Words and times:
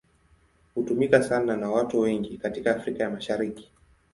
Hutumika 0.75 1.23
sana 1.23 1.57
na 1.57 1.71
watu 1.71 1.99
wengi 1.99 2.37
katika 2.37 2.75
Afrika 2.75 3.03
ya 3.03 3.09
Mashariki. 3.09 3.71